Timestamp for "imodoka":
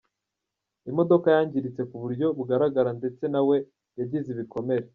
0.89-1.27